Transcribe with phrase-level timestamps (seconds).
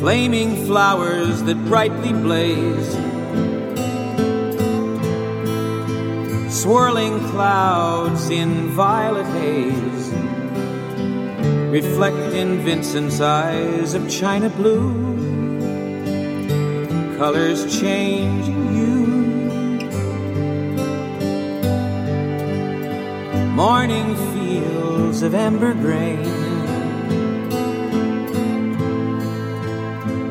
[0.00, 2.90] Flaming flowers that brightly blaze.
[6.50, 10.08] Swirling clouds in violet haze
[11.70, 15.10] reflect in Vincent's eyes of china blue
[17.18, 19.06] colors changing you.
[23.54, 26.29] Morning fields of amber grain,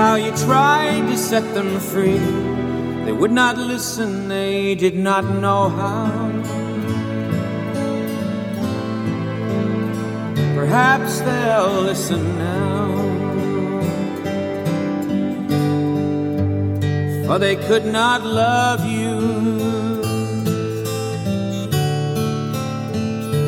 [0.00, 2.24] How you tried to set them free.
[3.04, 6.30] They would not listen, they did not know how.
[10.56, 12.60] Perhaps they'll listen now.
[17.30, 19.14] for they could not love you.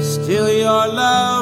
[0.03, 1.42] Still, your love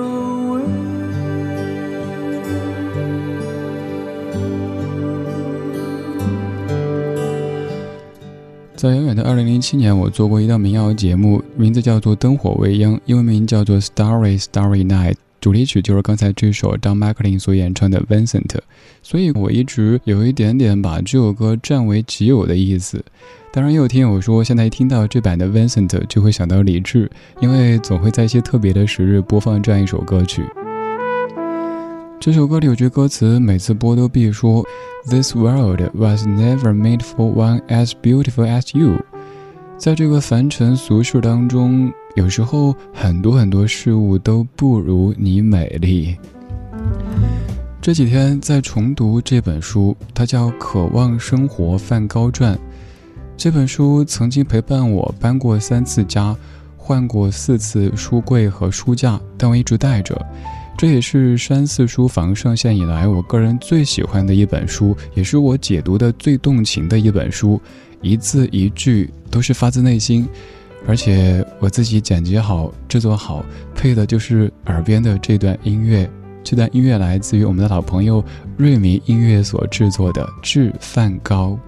[8.81, 18.47] 在远远的二零零七年，我做过一档民谣节目，名字叫做《灯火未央》，英文名叫做《Starry Starry Night》，主题曲就是刚才这首 Don McLean 所演唱的《Vincent》，
[19.03, 23.05] 所以我一直有一点点把这首歌占为己有的意思。
[23.53, 27.07] 当然，也有听友说，现在一听到这版的《Vincent》就会想到李志，
[27.39, 30.41] 因为总会在一些特别的时日播放这样一首歌曲。
[32.21, 34.63] 这首歌里有句歌词，每次播都必说
[35.09, 39.03] ：“This world was never made for one as beautiful as you。”
[39.75, 46.15] 在这个凡尘俗世当中，有时候很多很多事物都不如你美丽。
[47.81, 52.53] 这几天在重读这本书，它叫《渴望生活梵高传》。
[53.35, 56.37] 这本书曾经陪伴我搬过三次家，
[56.77, 60.23] 换过四次书柜和书架，但我一直带着。
[60.81, 67.61] 这也是山寺书房上线以来我个人最喜欢的一本书，也是我解读的最动情的一本书，
[68.01, 70.27] 一字一句都是发自内心，
[70.87, 73.45] 而且我自己剪辑好、制作好，
[73.75, 76.09] 配的就是耳边的这段音乐。
[76.43, 78.25] 这段音乐来自于我们的老朋友
[78.57, 81.59] 瑞米音乐所制作的《致梵高》。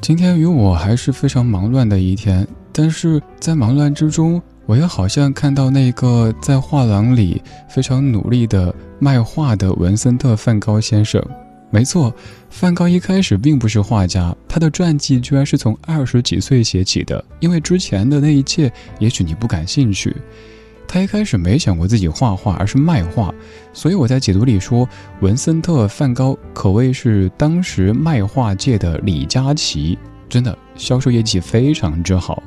[0.00, 4.42] 今天与我还是非常忙乱的一天，但是在忙乱之中。
[4.66, 11.24] 我又好像看到那个在画廊里非常努力的卖画的文森特·梵高先生。
[11.70, 12.12] 没错，
[12.50, 17.24] 梵高一开始并不是画家，他的传记居然是从二十几岁写起的。
[17.38, 20.14] 因为之前的那一切，也许你不感兴趣。
[20.88, 23.32] 他一开始没想过自己画画，而是卖画。
[23.72, 24.88] 所以我在解读里说，
[25.20, 29.96] 文森特·梵高可谓是当时卖画界的李佳琦，
[30.28, 32.42] 真的销售业绩非常之好。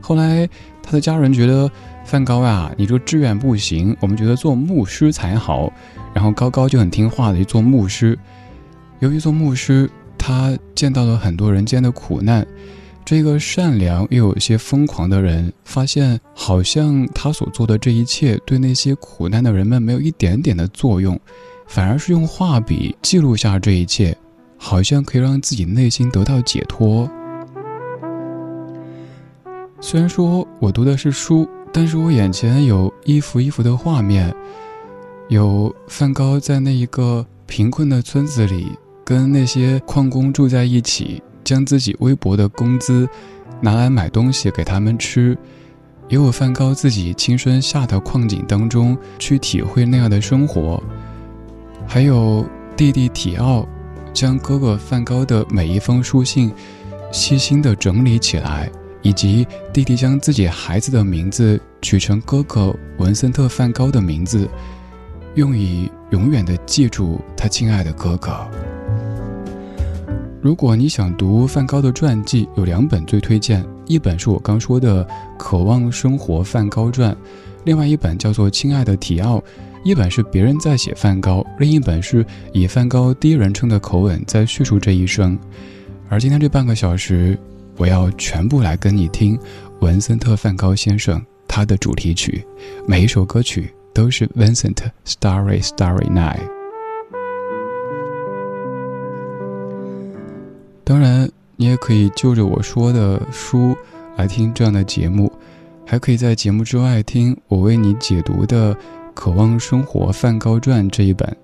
[0.00, 0.48] 后来。
[0.84, 1.68] 他的家人觉得
[2.04, 5.72] 梵高啊，你这个志愿不行，我们觉得做牧师才好。
[6.12, 8.16] 然后高高就很听话的去做牧师。
[9.00, 12.46] 由于做牧师，他见到了很多人间的苦难。
[13.04, 21.18] 这个善良又有些疯狂的人，发现好像他所做的这一切对那些苦难的人们没有一点点的作用，
[21.66, 24.16] 反而是用画笔记录下这一切，
[24.56, 27.10] 好像可以让自己内心得到解脱。
[29.86, 34.34] 虽然说我读的是书，但是我眼前有一幅一幅的画面，
[35.28, 38.72] 有梵高在那一个贫困的村子里，
[39.04, 43.06] 跟那些矿工住在一起，将自己微薄的工资
[43.60, 45.36] 拿来买东西给他们吃；
[46.08, 50.82] 也有梵高自己亲身下到矿井当中去体会那样的生活；
[51.86, 52.42] 还有
[52.74, 53.68] 弟弟提奥
[54.14, 56.50] 将哥哥梵高的每一封书信
[57.12, 58.72] 细心地整理起来。
[59.04, 64.48] 以及弟弟将自己孩子的名字取成哥哥文森特·梵高的名字，
[65.34, 68.34] 用以永远的记住他亲爱的哥哥。
[70.40, 75.04] 如果你想读梵高的传记，有两本最推荐，一本是我刚说的
[75.36, 77.12] 《渴望生活梵高传》，
[77.64, 79.38] 另外一本叫做《亲爱的提奥》。
[79.84, 82.24] 一本是别人在写梵高，另一本是
[82.54, 85.38] 以梵高第一人称的口吻在叙述这一生。
[86.08, 87.38] 而今天这半个小时。
[87.76, 89.38] 我要全部来跟你听
[89.80, 92.44] 文森特·梵高先生他的主题曲，
[92.86, 96.48] 每一首歌曲都是 Vincent Starry Starry Night。
[100.84, 103.76] 当然，你也可以就着我说的书
[104.16, 105.32] 来听这样的节目，
[105.86, 108.74] 还可以在节目之外听我为你解读的
[109.14, 111.36] 《渴望生活梵高传》这一本。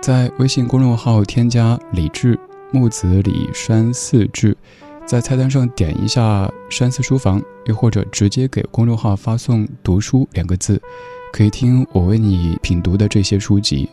[0.00, 2.38] 在微信公众号添加“李志
[2.72, 4.56] 木子李山四志”。
[5.10, 10.80] 在菜单上点一下“山寺书房”，又或者直接给公众号发送“读书”两个字，
[11.32, 13.90] 可以听我为你品读的这些书籍。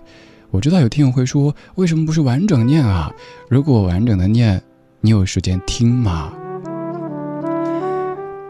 [0.51, 3.11] 我知道有听友会说，为什么不是完整念啊？
[3.49, 4.61] 如果完整的念，
[5.01, 6.31] 你有时间听吗？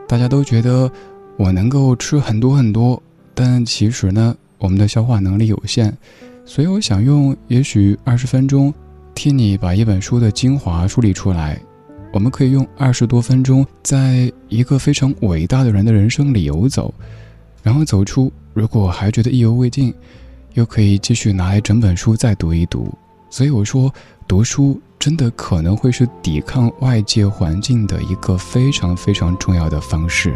[0.05, 0.91] 大家都觉得
[1.37, 3.01] 我能够吃很多很多，
[3.33, 5.93] 但其实呢，我们的消化能力有限，
[6.43, 8.73] 所以我想用也许二十分钟，
[9.15, 11.57] 替你把一本书的精华梳理出来。
[12.17, 16.91] 我们可以用二十多分钟，在一个非常伟大的人的人生里游走，
[17.61, 18.33] 然后走出。
[18.55, 19.93] 如果还觉得意犹未尽，
[20.55, 22.91] 又可以继续拿来整本书再读一读。
[23.29, 23.93] 所以我说，
[24.27, 30.33] 读书真的可能会是抵抗外界环境的一个非常非常重要的方式。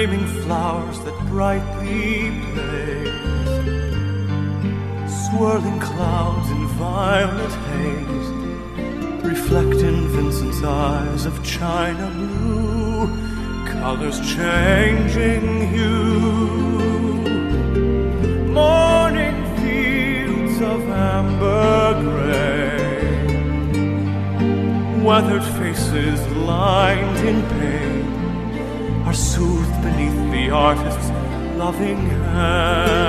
[0.00, 3.04] flaming flowers that brightly blaze,
[5.26, 8.28] swirling clouds in violet haze
[9.22, 13.08] reflect in Vincent's eyes of china blue
[13.66, 16.00] colors changing hue.
[18.48, 23.26] Morning fields of amber gray,
[25.04, 27.99] weathered faces lined in pain
[30.50, 31.10] the artist's
[31.56, 32.00] loving
[32.34, 33.06] hand.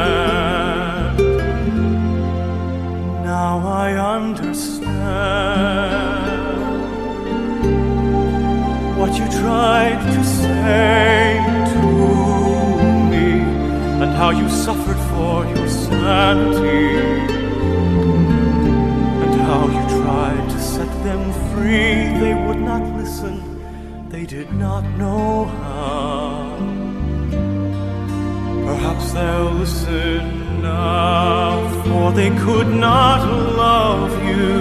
[3.25, 4.91] Now I understand
[8.99, 11.41] what you tried to say
[11.73, 11.81] to
[13.11, 13.27] me
[14.01, 16.89] and how you suffered for your sanity
[19.23, 21.95] and how you tried to set them free.
[22.23, 23.35] They would not listen,
[24.09, 26.20] they did not know how.
[28.71, 33.21] Perhaps they'll listen now, for they could not
[33.63, 34.51] love you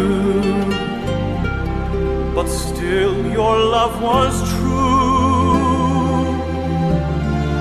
[2.41, 5.61] but still your love was true.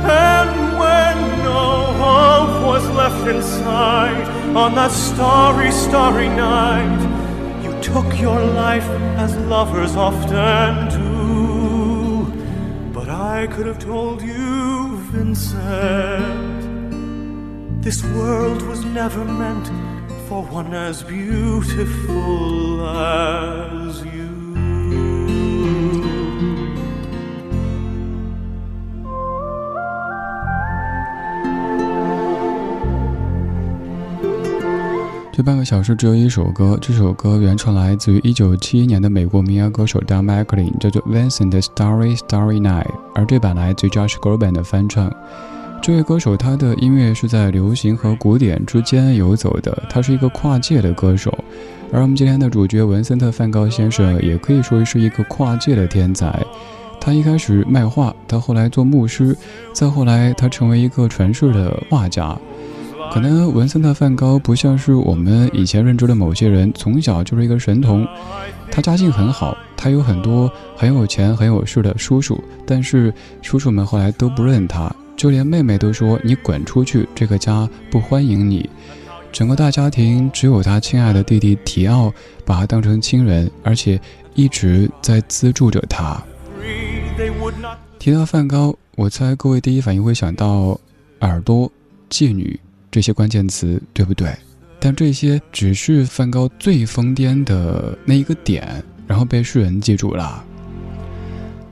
[0.07, 0.51] And
[0.81, 1.67] when no
[2.03, 4.23] hope was left inside
[4.55, 7.01] on that starry, starry night,
[7.63, 8.87] you took your life
[9.23, 12.31] as lovers often do.
[12.93, 14.68] But I could have told you,
[15.11, 16.61] Vincent,
[17.81, 19.67] this world was never meant
[20.27, 24.18] for one as beautiful as you.
[35.39, 45.09] 这半个小时只有一首歌，这首歌原唱来自于1971年的美国民谣歌手 Don McLean，叫做 Vincent 的 Starry Starry Night，而这版来自 Josh Groban 的翻唱。
[45.81, 51.33] 这位歌手他的音乐是在流行和古典之间游走的，他是一个跨界的歌手。
[51.93, 56.37] 而我们今天的主角文森特·梵高先生也可以说是一个跨界的天才。
[56.99, 59.33] 他一开始卖画，他后来做牧师，
[59.71, 62.37] 再后来他成为一个传世的画家。
[63.11, 68.07] 可能文森特·梵高不像是我们以前认知的某些人，从小就是一个神童。
[68.71, 73.11] 他家境很好，他有很多很有钱、很有势的叔叔，但是
[73.41, 78.69] 叔叔们后来都不认他，就连妹妹都说：“你滚出去，这个家不欢迎你。”
[79.33, 82.13] 整个大家庭只有他亲爱的弟弟提奥
[82.45, 83.99] 把他当成亲人，而且
[84.35, 86.21] 一直在资助着他。
[87.97, 90.79] 提到梵高，我猜各位第一反应会想到
[91.21, 91.69] 耳朵、
[92.09, 92.59] 妓女。
[92.91, 94.35] 这些关键词对不对？
[94.79, 100.43] 但这些只是梵高最疯癫的那一个点，然后被世人记住了。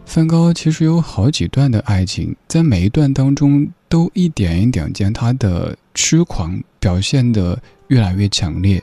[0.06, 7.58] 梵高其实有好几段的爱情，在每一段当中都一点一点将他的痴狂表现得
[7.88, 8.82] 越来越强烈。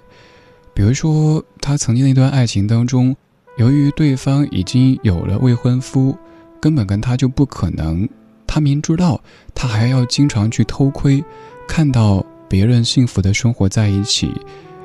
[0.75, 3.15] 比如说，他曾经那段爱情当中，
[3.59, 6.17] 由于对方已经有了未婚夫，
[6.61, 8.09] 根本跟他就不可能。
[8.47, 9.21] 他明知道，
[9.55, 11.23] 他还要经常去偷窥。
[11.67, 14.31] 看到别人幸福的生活在一起，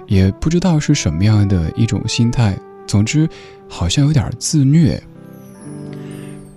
[0.08, 2.58] 也不知道是什么样的一种心态。
[2.88, 3.30] 总之，
[3.68, 5.02] 好像有点自虐。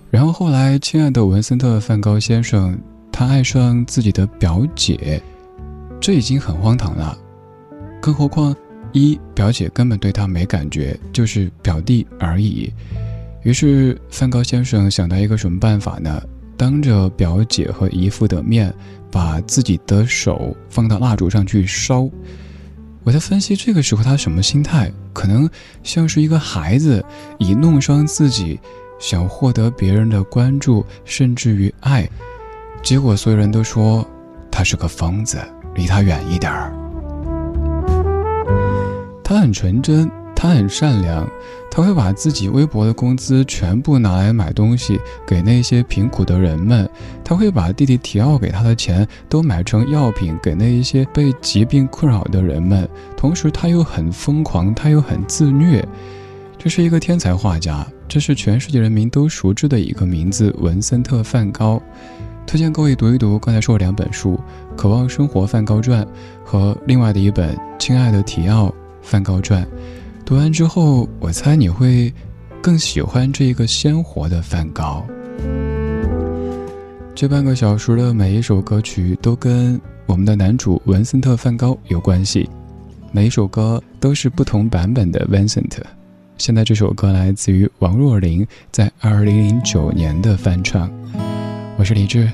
[0.09, 2.77] 然后后来，亲爱的文森特·梵高先生，
[3.11, 5.21] 他爱上自己的表姐，
[5.99, 7.17] 这已经很荒唐了。
[8.01, 8.55] 更何况，
[8.91, 12.71] 一表姐根本对他没感觉，就是表弟而已。
[13.43, 16.21] 于是，梵高先生想到一个什么办法呢？
[16.55, 18.73] 当着表姐和姨父的面。
[19.13, 22.09] 把自己的手放到蜡烛上去烧，
[23.03, 24.91] 我在分析这个时候他什么心态？
[25.13, 25.47] 可能
[25.83, 27.05] 像是一个孩子
[27.37, 28.59] 以弄伤自己，
[28.97, 32.09] 想获得别人的关注，甚至于爱。
[32.81, 34.03] 结果所有人都说
[34.49, 35.37] 他是个疯子，
[35.75, 36.73] 离他远一点儿。
[39.23, 40.09] 他很纯真，
[40.43, 41.25] 他很善良，
[41.71, 46.85] 他会把自己微薄的工资全部拿来买东西给那些贫苦的人们，
[47.23, 52.85] 他会把弟弟提奥给他的钱都买成药品给那一些被疾病困扰的人们，
[53.15, 55.87] 同时他又很疯狂，他又很自虐。
[56.57, 61.81] 这是一个天才画家，这是全世界人民都熟知的一个名字——文森特·梵高。
[62.45, 64.37] 推荐各位读一读刚才说的两本书
[64.75, 66.03] 《渴望生活梵高传》
[66.43, 68.69] 和另外的一本《亲爱的提奥
[69.01, 69.63] 梵高传》。
[70.25, 72.11] 读完之后，我猜你会
[72.61, 75.05] 更喜欢这一个鲜活的梵高。
[77.13, 82.49] 这半个小时的每一首歌曲都跟我们的男主文森特·梵高有关系，
[83.11, 85.77] 每一首歌都是不同版本的 Vincent。
[86.37, 90.89] 现在这首歌来自于王若琳在二零零九年的翻唱。
[91.77, 92.31] 我是李志，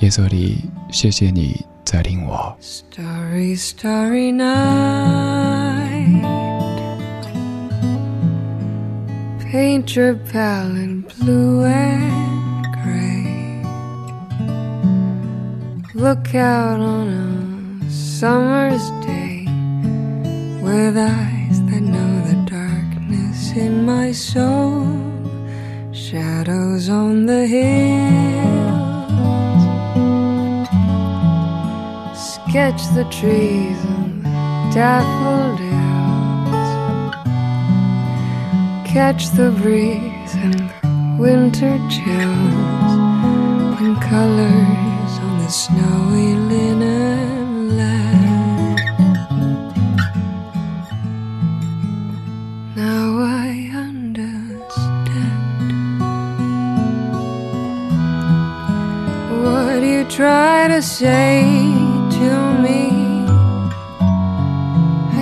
[0.00, 0.56] 夜色里，
[0.90, 2.54] 谢谢你在听我。
[2.60, 6.47] Starry, starry night.
[9.50, 13.62] Paint your palette blue and gray.
[15.94, 19.46] Look out on a summer's day
[20.62, 24.86] with eyes that know the darkness in my soul.
[25.92, 27.88] Shadows on the hills.
[32.34, 34.22] Sketch the trees and
[34.74, 35.67] daffodils.
[38.98, 40.68] Catch the breeze and the
[41.20, 42.92] winter chills
[43.80, 48.80] and colors on the snowy linen land.
[52.74, 54.60] Now I understand
[59.44, 61.44] what you try to say
[62.18, 62.30] to
[62.64, 62.82] me.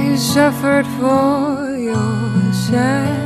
[0.01, 3.26] I suffered for your sanity.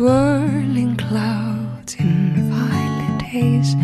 [0.00, 3.76] Swirling clouds in violet haze.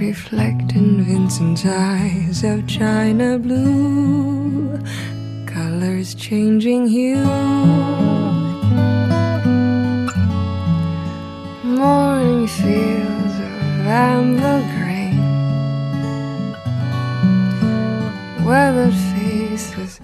[0.00, 4.80] Reflect in Vincent's eyes of china blue.
[5.46, 7.24] Colors changing hue.
[11.62, 15.20] morning fields of amber grain,
[18.44, 20.00] weathered face with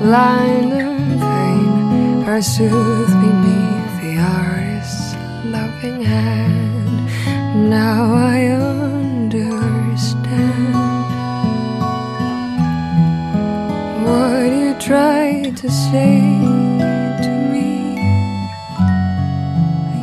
[0.00, 3.57] line and pain are soothed beneath
[7.68, 9.44] Now I understand
[14.06, 16.16] what you tried to say
[17.24, 18.00] to me.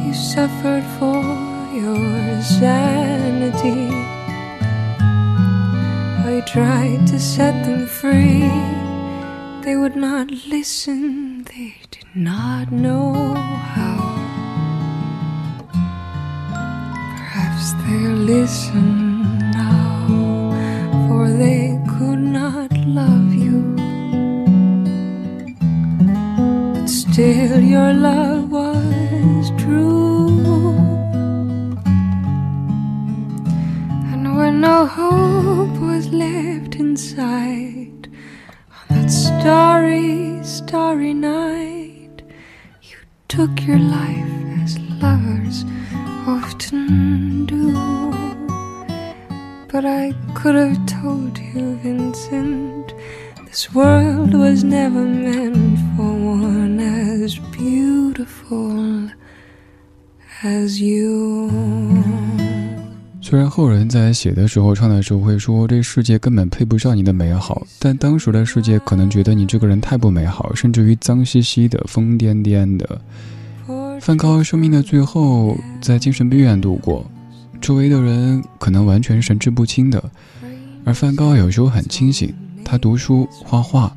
[0.06, 1.23] You suffered for
[1.73, 3.89] your sanity.
[6.30, 8.47] I tried to set them free.
[9.63, 13.34] They would not listen, they did not know
[17.86, 20.08] They'll listen now,
[21.08, 23.76] for they could not love you.
[26.74, 30.74] But still, your love was true.
[34.12, 38.10] And when no hope was left inside,
[38.78, 42.24] on that starry, starry night,
[42.82, 45.65] you took your life as lovers
[46.26, 47.74] often do.
[49.72, 52.94] But I could have told you, Vincent,
[53.46, 59.10] this world was never meant for one as beautiful
[60.44, 61.52] as you.
[63.22, 73.02] 虽然后人在写的时候、唱的时候会说这世界根本配不上你的美好，但当时的世界可能觉得你这个人太不美好，甚至于脏兮兮的、疯癫癫的。
[74.06, 77.04] 梵高生命的最后在精神病院度过，
[77.60, 80.12] 周围的人可能完全神志不清的，
[80.84, 82.32] 而梵高有时候很清醒，
[82.63, 83.91] 他读书、画画，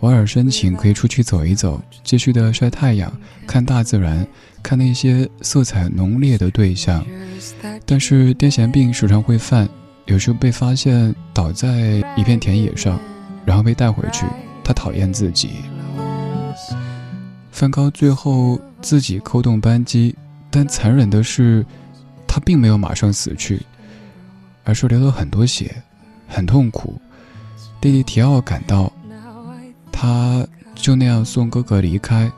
[0.00, 3.12] 偶尔申请可以出去走一走，继续的晒太阳、
[3.46, 4.26] 看大自然、
[4.62, 7.04] 看那些色彩浓烈的对象。
[7.84, 9.68] 但是癫痫病时常会犯，
[10.06, 12.98] 有时候被发现倒在一片田野上，
[13.44, 14.24] 然后被带回去。
[14.64, 15.50] 他讨厌自己。
[17.50, 20.14] 梵高最后自己扣动扳机，
[20.50, 21.64] 但残忍的是，
[22.26, 23.60] 他并没有马上死去，
[24.64, 25.74] 而是流了很多血，
[26.28, 27.00] 很痛苦。
[27.80, 28.92] 弟弟提奥赶到，
[29.90, 32.30] 他就那样送哥哥离开。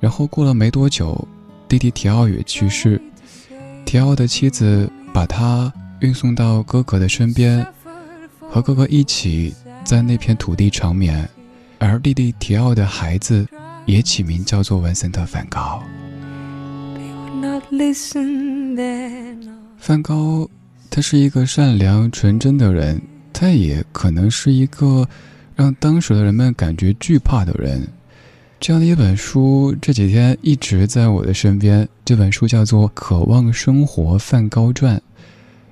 [0.00, 1.26] 然后过了没多久，
[1.68, 3.00] 弟弟提奥也去世。
[3.84, 7.66] 提奥的妻子把他运送到哥哥的身边，
[8.50, 9.54] 和哥哥一起。
[9.84, 11.30] 在那片土地长眠，
[11.78, 13.46] 而弟弟提奥的孩子
[13.86, 15.82] 也起名叫做文森特·梵高。
[19.78, 20.48] 梵高，
[20.90, 23.00] 他是一个善良纯真的人，
[23.32, 25.08] 他也可能是一个
[25.54, 27.86] 让当时的人们感觉惧怕的人。
[28.58, 34.96] 这样的一本书这几天一直在我的身边，这本书叫做《渴望生活：梵高传》，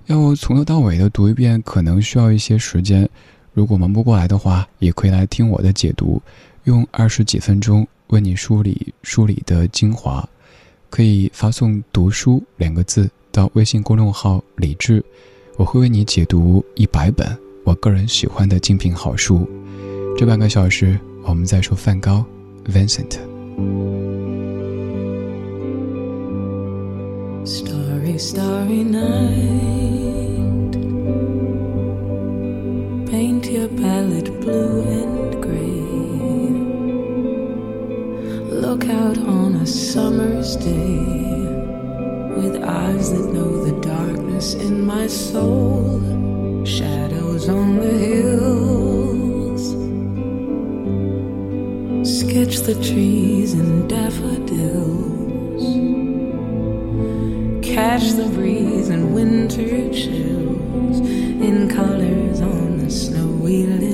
[0.07, 3.09] 要从头到尾的读一遍，可能需要一些时间。
[3.55, 6.21] 如果忙不过来的话，也可以来听我的解读，
[6.65, 10.27] 用二十几分钟为你梳理梳理的精华。
[10.89, 15.05] 可以发送“读书”两个字到微信公众号“李志”，
[15.59, 19.45] 我会为你解读一百本我个人喜欢的精品好书。
[20.17, 22.25] 这半个小时，我们在说梵高
[22.67, 23.19] ，Vincent。
[27.45, 29.85] Starry, starry night.
[33.11, 35.34] paint your palette blue and
[38.67, 40.97] Look out on a summer's day
[42.41, 46.01] with eyes that know the darkness in my soul,
[46.65, 49.65] shadows on the hills.
[52.21, 55.65] Sketch the trees and daffodils.
[57.63, 61.01] Catch the breeze and winter chills
[61.49, 63.94] in colors on the snowy linen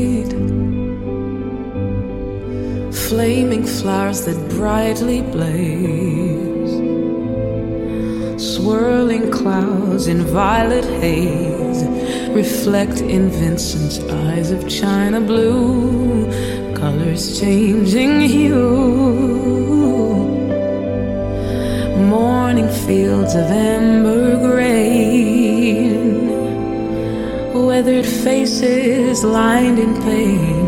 [3.11, 6.71] Flaming flowers that brightly blaze.
[8.41, 11.83] Swirling clouds in violet haze
[12.29, 16.25] reflect in Vincent's eyes of china blue,
[16.73, 18.79] colors changing hue
[22.15, 26.29] morning fields of amber grain,
[27.53, 30.60] weathered faces lined in pain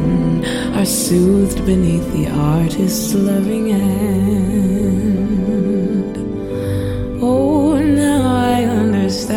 [0.84, 4.98] are soothed beneath the artist's loving hand.
[7.22, 9.30] Oh, now I understand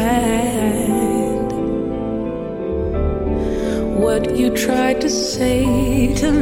[4.02, 6.32] what you tried to say to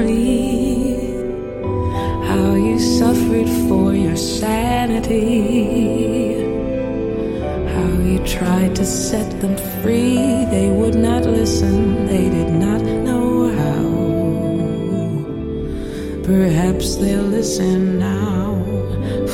[16.25, 18.55] Perhaps they'll listen now,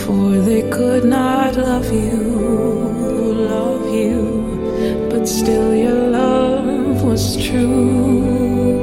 [0.02, 2.16] for they could not love you,
[3.54, 8.80] love you, but still your love was true.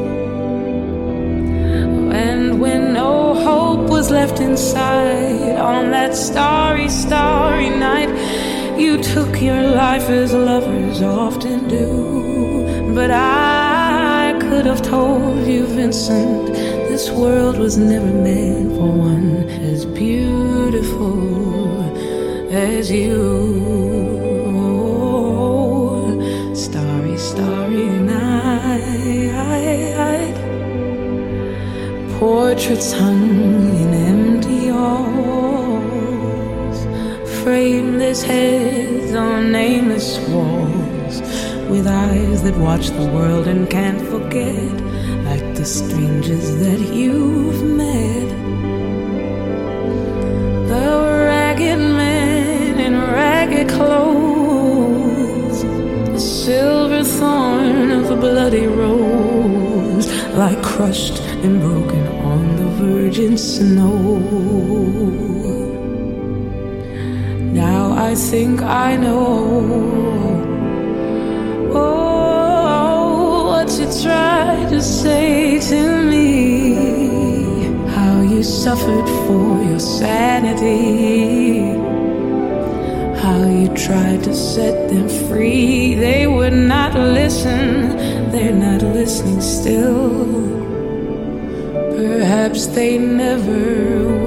[2.13, 8.09] And when no hope was left inside on that starry, starry night.
[8.79, 12.93] You took your life as lovers often do.
[12.93, 19.85] But I could have told you, Vincent, this world was never meant for one as
[19.85, 21.15] beautiful
[22.51, 23.25] as you.
[26.55, 28.17] Starry, starry night.
[32.19, 36.77] Portraits hung in empty halls,
[37.43, 41.21] frameless heads on nameless walls,
[41.69, 44.76] with eyes that watch the world and can't forget,
[45.57, 48.29] the strangers that you've met.
[50.69, 50.87] The
[51.25, 55.63] ragged men in ragged clothes,
[56.13, 64.19] the silver thorn of a bloody rose, like crushed and broken on the virgin snow.
[67.51, 69.25] Now I think I know.
[71.73, 72.16] Oh,
[73.79, 76.73] you tried to say to me.
[77.93, 81.59] How you suffered for your sanity.
[83.21, 85.93] How you tried to set them free.
[85.93, 87.97] They would not listen,
[88.31, 90.25] they're not listening still.
[91.95, 94.26] Perhaps they never will.